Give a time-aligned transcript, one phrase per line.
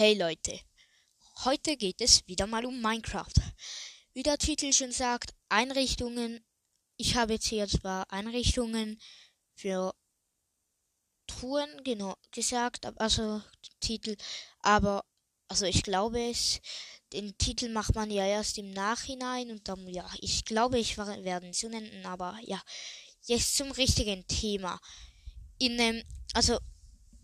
[0.00, 0.58] Hey Leute,
[1.44, 3.34] heute geht es wieder mal um Minecraft.
[4.14, 6.42] Wie der Titel schon sagt, Einrichtungen.
[6.96, 8.98] Ich habe jetzt hier zwar Einrichtungen
[9.56, 9.94] für
[11.26, 13.42] Truhen genau gesagt, also
[13.80, 14.16] Titel,
[14.60, 15.04] aber
[15.48, 16.62] also ich glaube es,
[17.12, 21.52] den Titel macht man ja erst im Nachhinein und dann ja, ich glaube ich werde
[21.52, 22.62] so nennen, aber ja,
[23.26, 24.80] jetzt zum richtigen Thema.
[25.58, 26.58] In ähm, also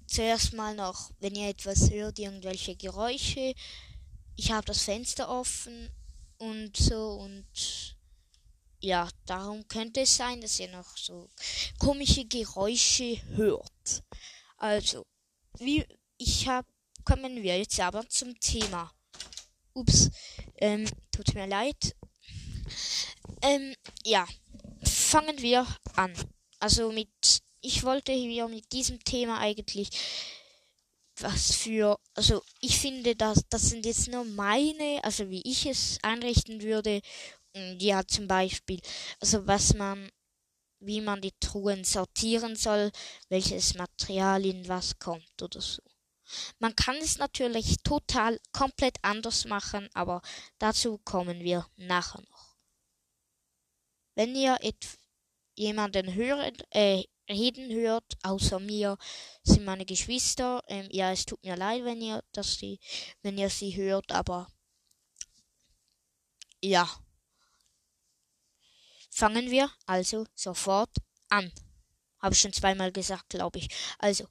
[0.06, 3.54] zuerst mal noch, wenn ihr etwas hört, irgendwelche Geräusche.
[4.36, 5.90] Ich habe das Fenster offen
[6.38, 7.96] und so und
[8.80, 11.28] ja, darum könnte es sein, dass ihr noch so
[11.78, 14.04] komische Geräusche hört.
[14.58, 15.04] Also,
[15.58, 15.84] wie
[16.18, 16.68] ich habe,
[17.04, 18.92] kommen wir jetzt aber zum Thema.
[19.72, 20.10] Ups,
[20.56, 21.96] ähm, tut mir leid.
[23.42, 24.26] Ähm, ja,
[24.82, 25.66] fangen wir
[25.96, 26.12] an.
[26.58, 27.35] Also mit
[27.66, 29.90] ich wollte hier mit diesem Thema eigentlich
[31.18, 35.98] was für, also ich finde, dass das sind jetzt nur meine, also wie ich es
[36.02, 37.00] einrichten würde.
[37.54, 38.80] Und ja, zum Beispiel,
[39.20, 40.10] also was man,
[40.78, 42.92] wie man die Truhen sortieren soll,
[43.30, 45.82] welches Material in was kommt oder so.
[46.58, 50.20] Man kann es natürlich total komplett anders machen, aber
[50.58, 52.56] dazu kommen wir nachher noch.
[54.14, 54.58] Wenn ihr
[55.54, 58.98] jemanden hören, äh, reden hört, außer mir,
[59.42, 60.62] sind meine Geschwister.
[60.68, 62.78] Ähm, ja, es tut mir leid, wenn ihr das die,
[63.22, 64.48] wenn ihr sie hört, aber
[66.62, 66.88] ja.
[69.10, 70.90] Fangen wir also sofort
[71.28, 71.52] an.
[72.18, 73.68] Habe ich schon zweimal gesagt, glaube ich.
[73.98, 74.26] Also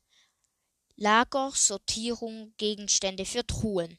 [0.98, 3.98] Lager, Sortierung, Gegenstände für Truhen.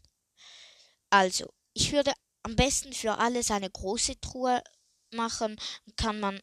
[1.10, 4.62] Also, ich würde am besten für alles eine große Truhe
[5.10, 5.56] machen.
[5.96, 6.40] Kann man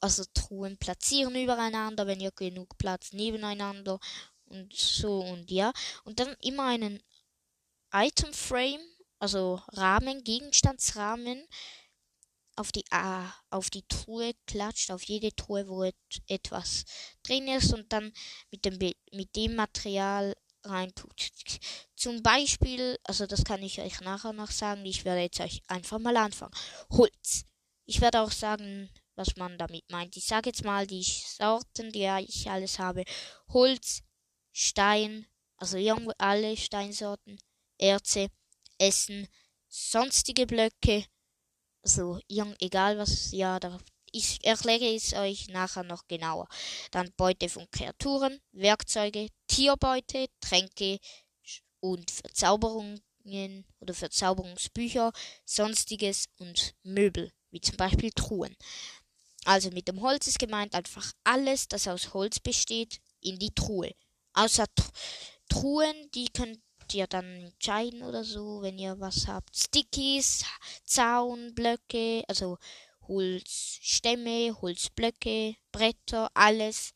[0.00, 3.98] also Truhen platzieren übereinander, wenn ihr genug Platz nebeneinander
[4.46, 5.72] und so und ja.
[6.04, 7.02] Und dann immer einen
[7.92, 8.80] Item Frame,
[9.18, 11.46] also Rahmen, Gegenstandsrahmen
[12.56, 16.84] auf die äh, auf die Truhe klatscht, auf jede Truhe, wo et etwas
[17.22, 18.12] drin ist und dann
[18.50, 18.78] mit dem
[19.12, 21.30] mit dem Material reintut.
[21.96, 25.98] Zum Beispiel, also das kann ich euch nachher noch sagen, ich werde jetzt euch einfach
[25.98, 26.54] mal anfangen.
[26.90, 27.44] Holz.
[27.86, 30.16] Ich werde auch sagen, was man damit meint.
[30.16, 33.04] Ich sage jetzt mal die Sorten, die ich alles habe.
[33.48, 34.02] Holz,
[34.52, 35.76] Stein, also
[36.18, 37.38] alle Steinsorten,
[37.76, 38.28] Erze,
[38.78, 39.28] Essen,
[39.68, 41.04] sonstige Blöcke,
[41.82, 43.78] also egal was, ja, da,
[44.12, 46.48] ich erkläre es euch nachher noch genauer.
[46.90, 50.98] Dann Beute von Kreaturen, Werkzeuge, Tierbeute, Tränke
[51.80, 53.00] und Verzauberungen
[53.80, 55.12] oder Verzauberungsbücher,
[55.44, 58.56] sonstiges und Möbel, wie zum Beispiel Truhen.
[59.44, 63.92] Also mit dem Holz ist gemeint einfach alles, das aus Holz besteht, in die Truhe.
[64.34, 64.90] Außer Tr
[65.48, 66.60] Truhen, die könnt
[66.92, 69.56] ihr dann entscheiden oder so, wenn ihr was habt.
[69.56, 70.44] Stickies,
[70.84, 72.58] Zaunblöcke, also
[73.06, 76.92] Holzstämme, Holzblöcke, Bretter, alles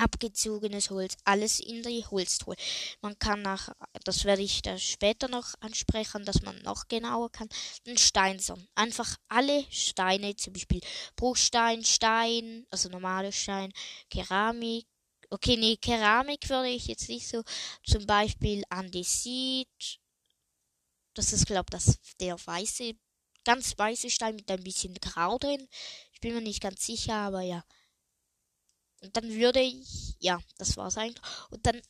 [0.00, 2.56] abgezogenes Holz, alles in die Holztruhe.
[3.02, 3.70] Man kann nach,
[4.04, 7.48] das werde ich da später noch ansprechen, dass man noch genauer kann,
[7.86, 8.66] den Steinson.
[8.74, 10.80] Einfach alle Steine, zum Beispiel
[11.16, 13.72] Bruchstein, Stein, also normale Stein,
[14.10, 14.86] Keramik.
[15.30, 17.42] Okay, nee, Keramik würde ich jetzt nicht so.
[17.84, 19.68] Zum Beispiel Andesit.
[21.14, 22.94] Das ist, glaube ich, der weiße,
[23.44, 25.68] ganz weiße Stein mit ein bisschen Grau drin.
[26.12, 27.62] Ich bin mir nicht ganz sicher, aber ja.
[29.00, 31.22] Und dann würde ich, ja, das war's eigentlich.
[31.50, 31.80] Und dann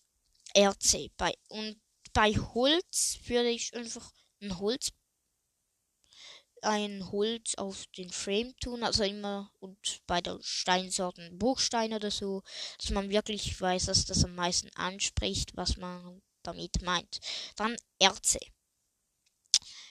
[0.56, 1.10] RC.
[1.16, 1.80] Bei, und
[2.12, 4.90] bei Holz würde ich einfach ein Holz,
[6.62, 12.42] ein Holz auf den Frame tun, also immer und bei der Steinsorten Bruchstein oder so,
[12.78, 17.20] dass man wirklich weiß, dass das am meisten anspricht, was man damit meint.
[17.56, 18.38] Dann Erze.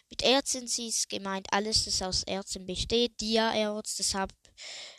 [0.10, 3.20] Mit Erzen ist gemeint alles, das aus Erzen besteht.
[3.22, 4.34] Dia-Erz, deshalb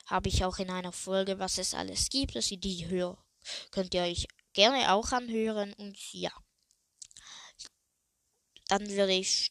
[0.06, 3.19] habe ich auch in einer Folge, was es alles gibt, dass ihr die hört.
[3.71, 6.32] Könnt ihr euch gerne auch anhören und ja.
[8.69, 9.50] Dann würde ich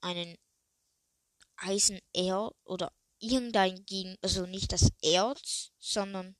[0.00, 0.36] einen
[1.56, 6.36] Eisenerz oder irgendein Gen, also nicht das Erz, sondern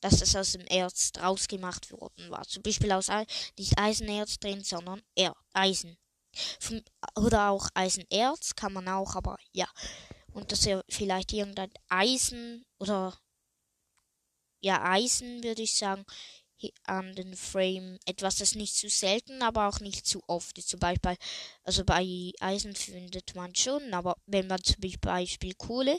[0.00, 2.44] dass es aus dem Erz draus gemacht worden war.
[2.46, 3.08] Zum Beispiel aus
[3.58, 5.96] nicht Eisenerz drin, sondern er Eisen.
[7.16, 9.68] oder auch Eisenerz kann man auch, aber ja
[10.34, 13.18] und dass er vielleicht irgendein Eisen oder
[14.60, 16.04] ja Eisen würde ich sagen
[16.84, 20.80] an den Frame etwas das nicht zu selten aber auch nicht zu oft ist zum
[20.80, 21.16] Beispiel
[21.62, 25.98] also bei Eisen findet man schon aber wenn man zum Beispiel Kohle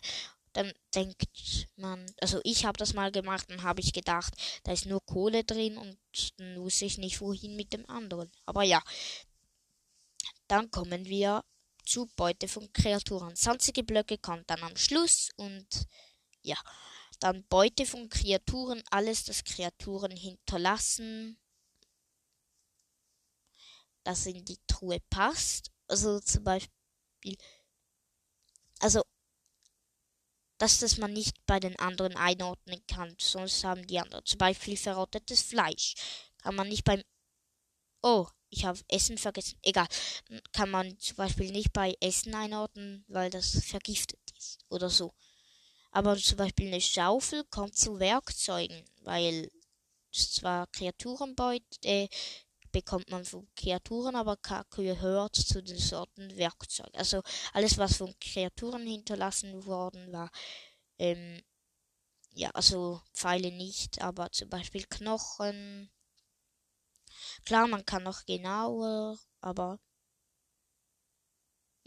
[0.55, 4.33] dann denkt man, also ich habe das mal gemacht und habe ich gedacht,
[4.63, 5.97] da ist nur Kohle drin und
[6.37, 8.31] dann wusste ich nicht wohin mit dem anderen.
[8.45, 8.81] Aber ja,
[10.47, 11.43] dann kommen wir
[11.85, 13.35] zu Beute von Kreaturen.
[13.35, 15.67] Sanzige Blöcke kommt dann am Schluss und
[16.41, 16.57] ja,
[17.19, 21.37] dann Beute von Kreaturen, alles, das Kreaturen hinterlassen,
[24.03, 25.71] das in die Truhe passt.
[25.87, 27.37] Also zum Beispiel,
[28.79, 29.01] also
[30.57, 34.77] dass das man nicht bei den anderen einordnen kann, sonst haben die anderen zum Beispiel
[34.77, 35.95] verrottetes Fleisch.
[36.37, 37.01] Kann man nicht beim
[38.01, 39.57] Oh, ich habe Essen vergessen.
[39.62, 39.88] Egal.
[40.52, 45.13] Kann man zum Beispiel nicht bei Essen einordnen, weil das vergiftet ist oder so.
[45.92, 49.50] Aber zum Beispiel eine Schaufel kommt zu Werkzeugen, weil
[50.12, 52.07] zwar Kreaturenbeute äh,
[52.72, 54.38] bekommt man von Kreaturen, aber
[54.69, 56.90] gehört zu den Sorten Werkzeug.
[56.94, 57.22] Also
[57.54, 60.30] alles, was von Kreaturen hinterlassen worden war,
[61.00, 61.42] ähm,
[62.31, 65.90] ja, also Pfeile nicht, aber zum Beispiel Knochen,
[67.45, 69.79] Klar, man kann noch genauer, aber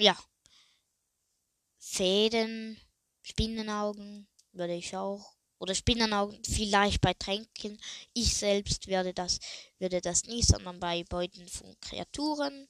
[0.01, 0.17] ja.
[1.79, 2.81] Fäden,
[3.23, 5.35] Spinnenaugen würde ich auch.
[5.59, 7.81] Oder Spinnenaugen vielleicht bei Tränken.
[8.13, 9.41] Ich selbst werde das,
[9.79, 12.69] würde das nie, sondern bei Beuten von Kreaturen.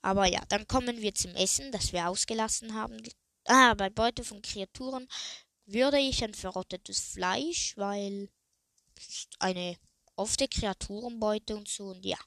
[0.00, 3.00] Aber ja, dann kommen wir zum Essen, das wir ausgelassen haben.
[3.46, 5.08] Ah, bei Beute von Kreaturen
[5.66, 8.28] würde ich ein verrottetes Fleisch, weil
[9.38, 9.76] eine
[10.16, 12.18] auf der Kreaturenbeute und so und ja.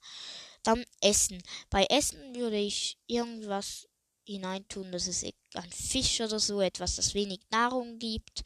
[0.64, 1.42] Dann Essen.
[1.70, 3.88] Bei Essen würde ich irgendwas
[4.26, 5.24] hineintun, das ist
[5.54, 8.42] ein Fisch oder so, etwas, das wenig Nahrung gibt,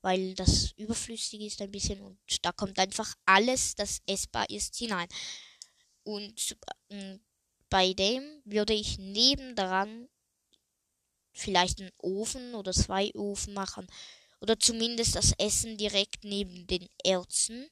[0.00, 5.08] weil das überflüssig ist ein bisschen und da kommt einfach alles, das essbar ist, hinein.
[6.04, 6.56] Und
[6.88, 7.18] äh,
[7.68, 10.08] bei dem würde ich nebendran
[11.32, 13.86] vielleicht einen Ofen oder zwei Ofen machen
[14.40, 17.68] oder zumindest das Essen direkt neben den Erzen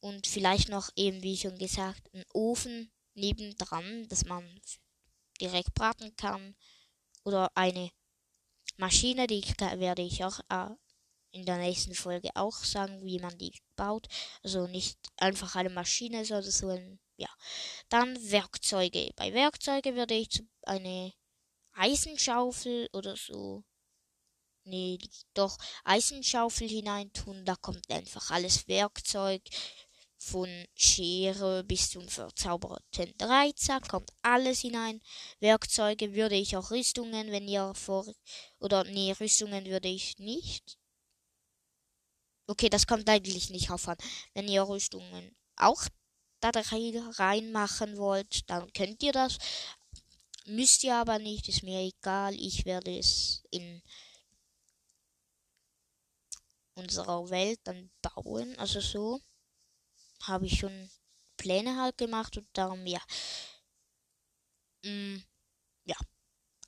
[0.00, 4.60] und vielleicht noch eben, wie schon gesagt, ein Ofen nebendran, dass man
[5.40, 6.54] direkt braten kann
[7.24, 7.90] oder eine
[8.76, 10.74] Maschine, die werde ich auch äh,
[11.32, 14.08] in der nächsten Folge auch sagen, wie man die baut.
[14.42, 17.28] Also nicht einfach eine Maschine, sondern so ein, ja.
[17.88, 19.10] Dann Werkzeuge.
[19.16, 21.12] Bei Werkzeuge würde ich eine
[21.72, 23.64] Eisenschaufel oder so.
[24.64, 24.98] Nee,
[25.34, 29.42] doch Eisenschaufel hineintun, da kommt einfach alles Werkzeug,
[30.20, 35.00] von Schere bis zum verzauberten Dreizack kommt alles hinein.
[35.40, 38.06] Werkzeuge würde ich auch Rüstungen, wenn ihr vor.
[38.58, 40.78] Oder nee, Rüstungen würde ich nicht.
[42.46, 43.96] Okay, das kommt eigentlich nicht auf an.
[44.34, 45.82] Wenn ihr Rüstungen auch
[46.40, 49.38] da reinmachen wollt, dann könnt ihr das.
[50.44, 52.34] Müsst ihr aber nicht, ist mir egal.
[52.34, 53.82] Ich werde es in
[56.74, 58.58] unserer Welt dann bauen.
[58.58, 59.20] Also so
[60.22, 60.90] habe ich schon
[61.36, 63.00] Pläne halt gemacht und darum, ja.
[64.84, 65.18] Mm,
[65.84, 65.96] ja.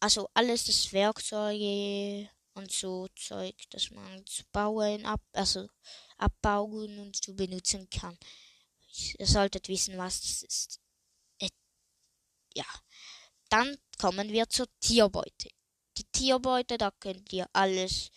[0.01, 5.69] Also alles das Werkzeuge und so Zeug, das man zu bauen, ab, also
[6.19, 8.19] abbauen und zu benutzen kann.
[9.19, 10.81] Ihr solltet wissen, was das ist.
[11.39, 11.49] Äh,
[12.55, 12.67] ja.
[13.49, 15.51] Dann kommen wir zur Tierbeute.
[15.99, 18.11] Die Tierbeute, da könnt ihr alles,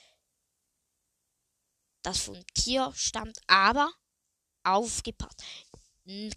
[2.02, 3.92] das vom Tier stammt, aber
[4.66, 5.44] aufgepasst.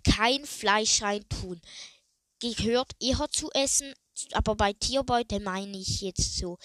[0.04, 1.60] Kein Fleisch reintun.
[2.40, 3.92] Gehört eher zu essen,
[4.32, 6.58] aber bei Tierbeute meine ich jetzt so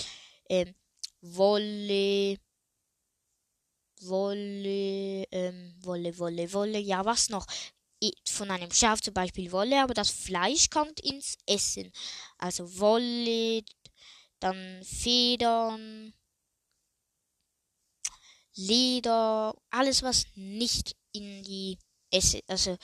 [0.50, 0.76] ähm,
[1.22, 2.38] Wolle,
[4.02, 7.46] Wolle, ähm, Wolle, Wolle, Wolle, ja, was noch?
[8.28, 11.92] Von einem Schaf zum Beispiel Wolle, aber das Fleisch kommt ins Essen.
[12.38, 13.64] Also Wolle,
[14.40, 16.14] dann Federn,
[18.56, 21.78] Leder, alles was nicht in die
[22.12, 22.78] Esse, also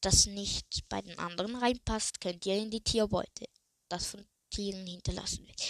[0.00, 3.46] das nicht bei den anderen reinpasst, könnt ihr in die Tierbeute,
[3.88, 5.60] das von Tieren hinterlassen wird.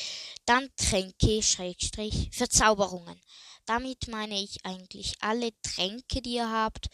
[0.44, 3.20] Dann Tränke, Schrägstrich, Verzauberungen.
[3.64, 6.88] Damit meine ich eigentlich alle Tränke, die ihr habt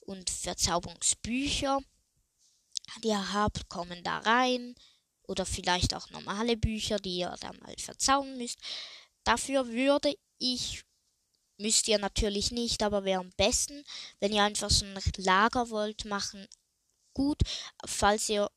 [0.00, 1.80] und Verzauberungsbücher,
[3.02, 4.74] die ihr habt, kommen da rein.
[5.22, 8.58] Oder vielleicht auch normale Bücher, die ihr da mal verzaubern müsst.
[9.22, 10.82] Dafür würde ich
[11.60, 13.84] Müsst ihr natürlich nicht, aber wäre am besten,
[14.18, 16.46] wenn ihr einfach so ein Lager wollt machen.
[17.12, 17.38] Gut,
[17.84, 18.50] falls ihr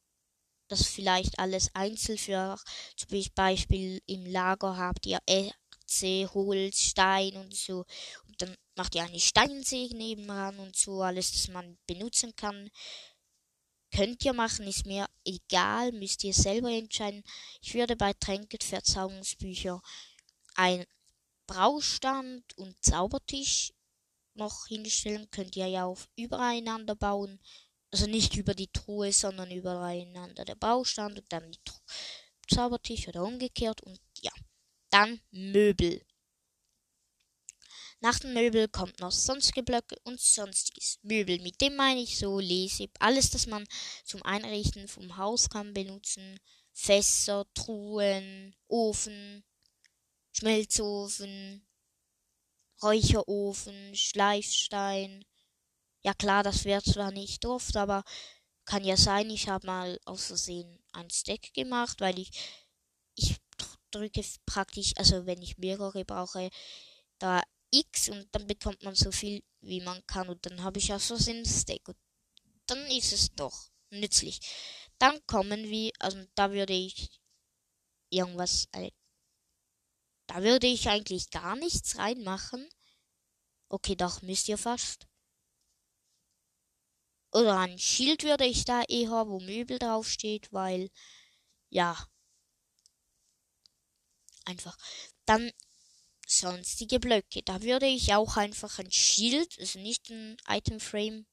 [0.70, 2.58] das vielleicht alles einzeln für
[2.96, 7.84] zum Beispiel im Lager habt ihr Erze, Holz, Stein und so.
[8.26, 12.72] Und dann macht ihr eine Steinsäge nebenan und so, alles, das man benutzen kann.
[13.94, 17.26] Könnt ihr machen, ist mir egal, müsst ihr selber entscheiden.
[17.62, 19.82] Ich würde bei Tränket Verzauberungsbücher
[20.56, 20.86] ein
[21.48, 23.74] Braustand und Zaubertisch
[24.34, 25.30] noch hinstellen.
[25.32, 27.40] Könnt ihr ja auch übereinander bauen.
[27.92, 31.82] Also nicht über die Truhe, sondern übereinander der Baustand und dann die Truhe.
[32.48, 34.32] Zaubertisch oder umgekehrt und ja.
[34.90, 36.06] Dann Möbel.
[38.04, 41.00] Nach den Möbel kommt noch sonstige Blöcke und sonstiges.
[41.04, 43.66] Möbel, mit dem meine ich so Lese, alles, das man
[44.04, 46.38] zum Einrichten vom Haus kann benutzen.
[46.74, 49.46] Fässer, Truhen, Ofen,
[50.34, 51.66] Schmelzofen,
[52.82, 55.24] Räucherofen, Schleifstein.
[56.04, 58.04] Ja klar, das wird zwar nicht oft, aber
[58.66, 62.32] kann ja sein, ich habe mal aus Versehen ein Stack gemacht, weil ich
[63.16, 63.38] ich
[63.92, 66.50] drücke praktisch, also wenn ich mehrere brauche,
[67.20, 70.30] da X und dann bekommt man so viel, wie man kann.
[70.30, 71.88] Und dann habe ich auch so ein Stack.
[71.88, 71.98] Und
[72.68, 74.40] dann ist es doch nützlich.
[75.00, 77.10] Dann kommen wir, also da würde ich
[78.10, 78.92] irgendwas, äh,
[80.34, 82.68] da würde ich eigentlich gar nichts reinmachen.
[83.70, 85.06] Okay, doch, müsst ihr fast.
[87.32, 90.90] Oder ein Schild würde ich da eher, wo Möbel draufsteht, weil,
[91.70, 92.08] ja.
[94.46, 94.76] Einfach.
[95.26, 95.52] Dann
[96.26, 97.44] sonstige Blöcke.
[97.44, 101.28] Da würde ich auch einfach ein Schild, also nicht ein Item Frame,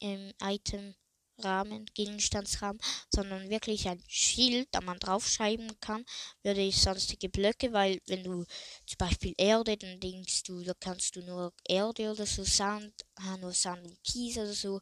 [0.00, 0.96] im Item
[1.38, 2.80] Rahmen, Gegenstandsrahmen,
[3.14, 6.04] sondern wirklich ein Schild, da man draufschreiben kann,
[6.42, 8.44] würde ich sonstige Blöcke, weil wenn du
[8.86, 13.36] zum Beispiel Erde, dann denkst du, da kannst du nur Erde oder so Sand, ah,
[13.38, 14.80] nur Sand und Kies oder so.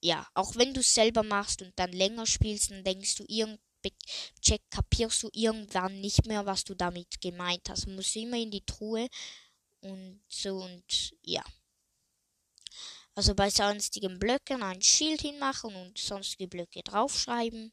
[0.00, 3.24] Ja, auch wenn du es selber machst und dann länger spielst, dann denkst du,
[4.40, 7.86] check, kapierst du irgendwann nicht mehr, was du damit gemeint hast.
[7.86, 9.08] Du musst immer in die Truhe
[9.80, 11.42] und so und ja.
[13.14, 17.72] Also bei sonstigen Blöcken ein Schild hinmachen und sonstige Blöcke draufschreiben.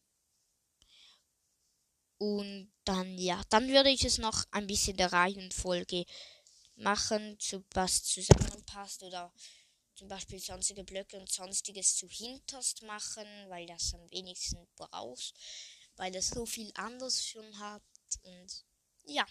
[2.18, 6.04] Und dann, ja, dann würde ich es noch ein bisschen der Reihenfolge
[6.76, 9.34] machen, zu was zusammenpasst oder
[9.96, 15.36] zum Beispiel sonstige Blöcke und sonstiges zu hinterst machen, weil das am wenigsten brauchst
[16.00, 17.84] weil es so viel anders schon hat.
[18.24, 18.66] Und
[19.04, 19.26] ja,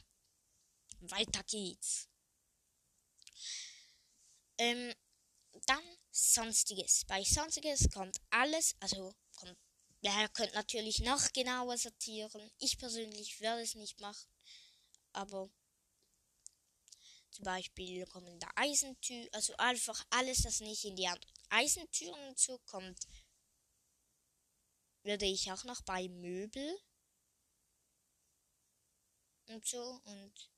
[1.00, 2.09] weiter geht's.
[4.59, 4.93] Ähm,
[5.67, 5.83] dann
[6.19, 7.05] Sonstiges.
[7.07, 9.57] Bei Sonstiges kommt alles, also kommt,
[10.01, 12.51] ja, ihr könnt natürlich noch genauer sortieren.
[12.59, 14.29] Ich persönlich werde es nicht machen,
[15.13, 15.49] aber
[17.31, 22.99] zum Beispiel kommen da Eisentüren, also einfach alles, das nicht in die anderen Eisentüren zukommt,
[25.05, 26.77] würde ich auch noch bei Möbel
[29.47, 30.51] und so und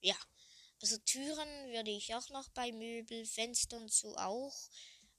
[0.00, 0.16] ja,
[0.80, 4.54] also Türen würde ich auch noch bei Möbel, Fenster und so auch,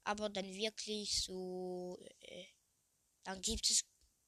[0.04, 2.46] aber dann wirklich so, äh,
[3.24, 3.84] dann gibt es,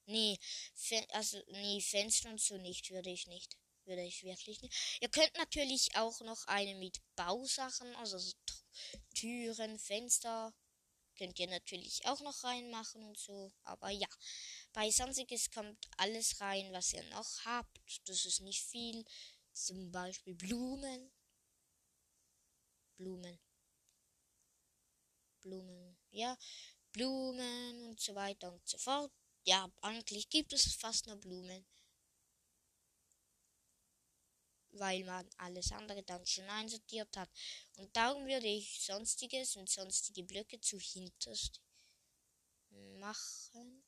[0.06, 0.38] nee,
[0.76, 4.98] Fen also nee, Fenster und so nicht, würde ich nicht, würde ich wirklich nicht.
[5.02, 8.34] Ihr könnt natürlich auch noch eine mit Bausachen, also so
[9.14, 10.54] Türen, Fenster,
[11.20, 13.52] Könnt ihr natürlich auch noch reinmachen und so.
[13.64, 14.08] Aber ja,
[14.72, 17.78] bei Sonstiges kommt alles rein, was ihr noch habt.
[18.06, 19.04] Das ist nicht viel.
[19.52, 21.12] Zum Beispiel Blumen.
[23.00, 23.40] Blumen.
[25.42, 25.98] Blumen.
[26.12, 26.38] Ja,
[26.92, 29.12] Blumen und so weiter und so fort.
[29.46, 31.66] Ja, eigentlich gibt es fast nur Blumen
[34.72, 37.30] weil man alles andere dann schon einsortiert hat.
[37.78, 41.62] Und darum würde ich sonstiges und sonstige Blöcke zu hinterst
[43.00, 43.84] machen,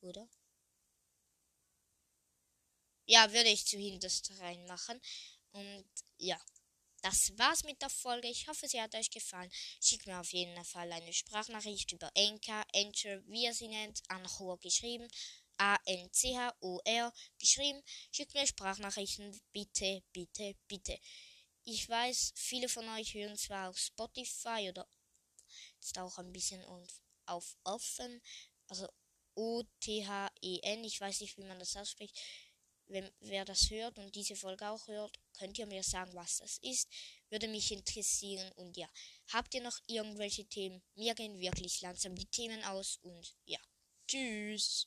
[0.00, 0.28] oder?
[3.06, 5.00] Ja, würde ich zu hinterst reinmachen.
[5.52, 5.86] Und
[6.18, 6.40] ja,
[7.04, 8.28] das war's mit der Folge.
[8.28, 9.50] Ich hoffe, sie hat euch gefallen.
[9.80, 14.58] Schickt mir auf jeden Fall eine Sprachnachricht über Enka, Enter, wie ihr sie nennt, Anchor
[14.58, 15.08] geschrieben
[15.58, 17.82] A-N-C-H-O-R geschrieben.
[18.10, 19.40] Schickt mir Sprachnachrichten.
[19.52, 20.98] Bitte, bitte, bitte.
[21.64, 24.86] Ich weiß, viele von euch hören zwar auf Spotify oder
[25.80, 26.64] jetzt auch ein bisschen
[27.26, 28.20] auf offen.
[28.68, 28.88] Also
[29.34, 30.84] O-T-H-E-N.
[30.84, 32.18] Ich weiß nicht, wie man das ausspricht.
[32.86, 36.58] Wenn, wer das hört und diese Folge auch hört, könnt ihr mir sagen, was das
[36.58, 36.88] ist.
[37.30, 38.50] Würde mich interessieren.
[38.52, 38.88] Und ja,
[39.32, 40.82] habt ihr noch irgendwelche Themen?
[40.94, 42.98] Mir gehen wirklich langsam die Themen aus.
[43.02, 43.58] Und ja,
[44.06, 44.82] tschüss.